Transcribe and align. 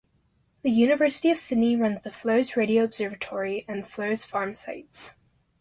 The 0.63 0.71
University 0.71 1.29
of 1.29 1.37
Sydney 1.37 1.75
runs 1.75 2.01
the 2.01 2.11
Fleurs 2.11 2.57
Radio 2.57 2.83
Observatory 2.85 3.65
and 3.67 3.87
Fleurs 3.87 4.25
Farm 4.25 4.55
sites. 4.55 5.11